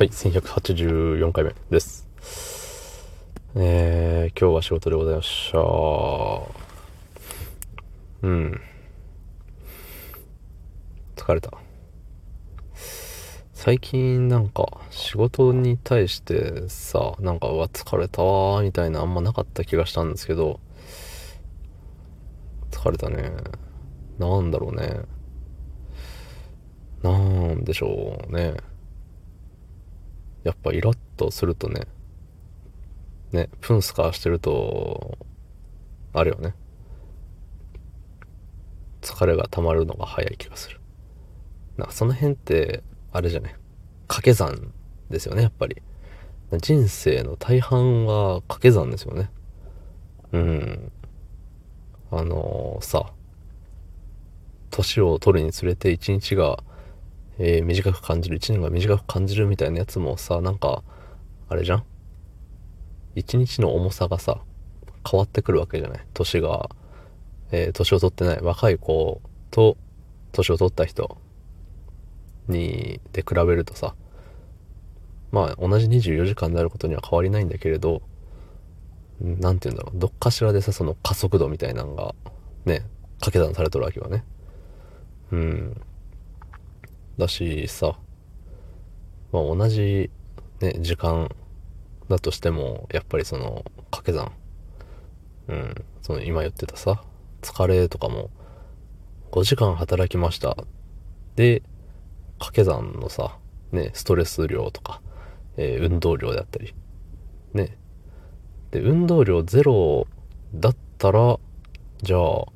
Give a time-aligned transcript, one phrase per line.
[0.00, 2.08] はい、1184回目です。
[3.54, 5.58] えー、今日は仕事でございました。
[8.22, 8.60] うん。
[11.16, 11.52] 疲れた。
[13.52, 20.60] 最近なんか仕事に対してさ、なんかうわ、疲れたわーみたいなあんまなかった気がしたんですけど、
[22.70, 23.32] 疲れたね。
[24.18, 25.02] なんだろうね。
[27.02, 27.18] な
[27.52, 28.69] んでしょうね。
[30.44, 31.82] やっぱイラッとするとね、
[33.32, 35.18] ね、プンスカーしてると、
[36.12, 36.54] あるよね。
[39.02, 40.80] 疲れが溜まるのが早い気がする。
[41.76, 43.56] なんかその辺って、あれじゃね、
[44.08, 44.72] 掛け算
[45.08, 45.82] ですよね、やっぱり。
[46.58, 49.30] 人生の大半は掛け算ですよね。
[50.32, 50.92] うん。
[52.10, 53.12] あのーさ、
[54.70, 56.62] 年を取るにつれて一日が、
[57.42, 60.82] えー短く感じる、一年が短く感じるみたいなやつもさ、なんか、
[61.48, 61.84] あれじゃん？
[63.14, 64.42] 一日の重さがさ、
[65.10, 66.00] 変わってくるわけじゃない？
[66.12, 66.68] 年が、
[67.50, 69.78] えー年を取ってない若い子と、
[70.32, 71.16] 年を取った人
[72.46, 73.94] に、で比べるとさ、
[75.32, 78.02] まあ同じ24時間であることには変わりないんだけれど、
[79.20, 82.14] なんて言うんだろう、どっかしらでさ、その加速度みたいなのが、
[82.66, 82.84] ね、
[83.20, 84.24] 掛け算されとるわけよね。
[85.32, 85.80] うん。
[87.18, 87.98] だしさ、
[89.32, 90.10] まあ同じ
[90.60, 91.30] ね、時間
[92.08, 94.32] だとしても、やっぱりその掛け算。
[95.48, 95.74] うん。
[96.02, 97.02] その今言ってたさ、
[97.42, 98.30] 疲れとかも、
[99.32, 100.56] 5時間働きました。
[101.36, 101.62] で、
[102.38, 103.38] 掛け算のさ、
[103.72, 105.00] ね、ストレス量とか、
[105.56, 106.74] えー運動量であったり、
[107.54, 107.76] ね。
[108.70, 110.06] で、運動量ゼロ
[110.54, 111.38] だったら、
[112.02, 112.46] じゃあ、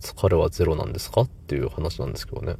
[0.00, 1.22] 疲れはゼロなんですか？
[1.22, 2.56] っていう話なんですけどね。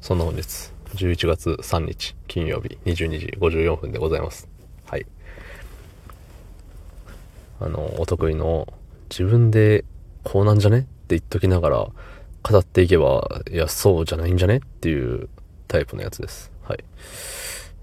[0.00, 4.48] そんな本日、11月3日、金曜日、22時54分でございます。
[4.86, 5.06] はい。
[7.60, 8.72] あの、お得意の、
[9.10, 9.84] 自分で
[10.24, 10.78] こうなんじゃね？
[10.78, 11.88] って言っときながら、
[12.42, 14.56] 語っていけば、いや、そうじゃないんじゃね？
[14.56, 15.28] っていう
[15.68, 16.50] タイプのやつです。
[16.62, 16.84] はい。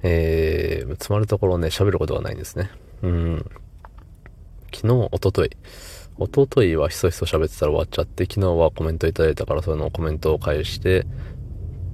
[0.03, 2.71] えー、つまるところね、喋ることがないんですね。
[3.03, 3.45] うん。
[4.73, 5.51] 昨日、おととい。
[6.17, 11.05] おとといはひそひそ喋ってたら終わっちゃって、昨日はコメントいただいたから、そのコメントを返して、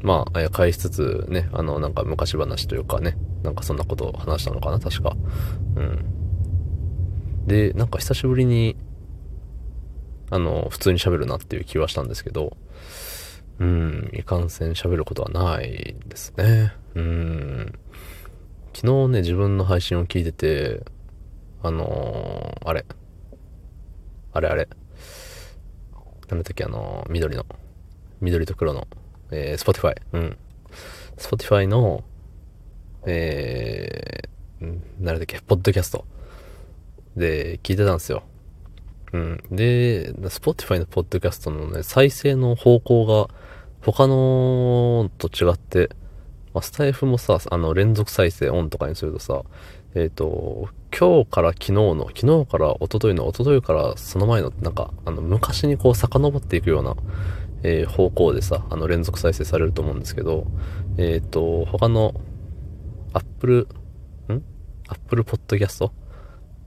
[0.03, 5.15] まあ、えー返しつつね、あの、なんか昔話というかね、なんかそんなことを話したのかな、確か。
[5.77, 6.05] うん。
[7.47, 8.75] で、なんか久しぶりに、
[10.29, 12.57] あの、普通に喋るなっていう気はしたんですけど、
[13.59, 16.73] うん、いかんせん喋ることはないですね。
[16.95, 17.79] うん。
[18.73, 20.83] 昨日ね、自分の配信を聞いてて、
[21.61, 22.85] あのーあれ。
[24.33, 24.67] あれあれ。
[26.29, 27.45] なんだったっけ、あのー緑の。
[28.19, 28.85] 緑と黒の。
[29.31, 29.95] えー、Spotify。
[30.13, 30.37] うん。
[31.17, 32.03] Spotify の、
[33.05, 34.65] えー、
[34.99, 36.05] なんだっけ、ポッドキャスト。
[37.15, 38.23] で、聞いてたんですよ。
[39.13, 39.43] うん。
[39.51, 43.33] で、Spotify のポッドキャストのね、再生の方向が
[43.81, 45.89] 他のと違って、
[46.53, 49.43] まあ、スタイフもさ、あの、連続再生オンとかにするとさ、
[49.95, 56.95] えっ、と、今日から昨日の、昨日から一昨日の、一昨日からその前の、なんか、あの、昔にこう遡っていくような、
[57.63, 60.45] えー方向でさ、あの、連続再生されると思うんですけど、
[60.97, 62.13] えっ、と、他の、
[63.13, 63.67] Apple、
[64.29, 64.43] ん
[64.87, 65.91] ?Apple Podcast?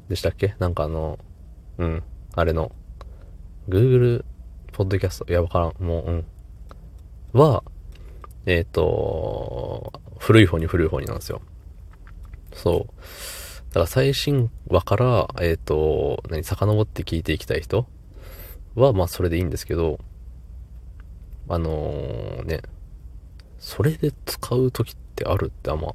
[0.08, 0.54] でしたっけ？
[0.58, 1.18] なんかあの、
[1.78, 2.02] うん、
[2.34, 2.72] あれの、
[3.68, 4.24] Google
[4.72, 5.28] Podcast?
[5.30, 5.74] いや、わからん。
[5.78, 6.10] もう、
[7.34, 7.40] うん。
[7.40, 7.62] は、
[8.46, 11.42] えっ、と、古い方に古い方になんですよ。
[12.52, 12.80] そう。
[13.68, 17.86] だから最新話から、えっ、と、何、遡って聞いていきたい人
[18.74, 19.98] は、まあそれでいいんですけど、
[21.48, 22.62] あのーね、
[23.58, 25.94] それで使う時ってあるってあんま、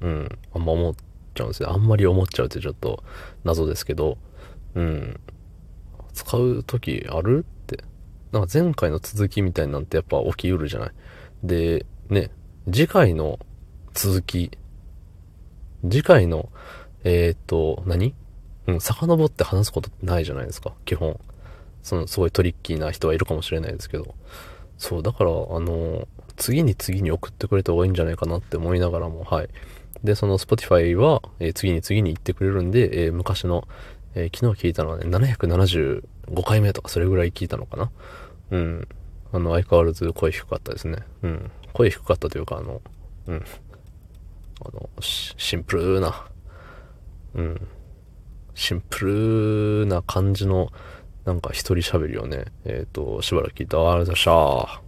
[0.00, 0.94] うん、あんま思っ
[1.34, 1.72] ちゃうんですよ。
[1.72, 3.02] あんまり思っちゃうってちょっと
[3.44, 4.18] 謎ですけど、
[4.74, 5.20] うん、
[6.12, 7.84] 使う時あるって。
[8.32, 10.90] なんか前回の続きみたいなんてやっぱ起きうるじゃない。
[11.44, 12.30] で、ね、
[12.66, 13.38] 次回の
[13.92, 14.50] 続き、
[15.82, 16.50] 次回の、
[17.04, 18.12] えーっと、何？
[18.66, 21.20] うん、遡って話すことってないじゃないですか、基本。
[21.82, 24.14] その、すごいトリッキーな人はいるかもしれないですけど。
[24.78, 26.06] そう、だから、あの、
[26.36, 29.48] 次に次に送ってくれた方がいいんじゃないかなって思いながらも、はい。
[30.02, 33.66] で、その Spotify は、えー次に次に言ってくれるんで、えー昔の、
[34.14, 36.02] えー昨日聞いたのはね、775
[36.44, 37.90] 回目とかそれぐらい聞いたのかな。
[38.50, 38.88] うん。
[39.32, 40.98] あの、相変わらず声低かったですね。
[41.22, 41.50] うん。
[41.72, 42.82] 声低かったというか、あの、
[43.28, 43.44] うん。
[44.64, 46.26] あの、シンプルな、
[47.34, 47.68] うん。
[48.54, 50.70] シンプルな感じの、
[51.24, 53.78] なんか一人喋りをね、えっ、と、しばらく聞いた。
[53.78, 54.82] ありがとうございました。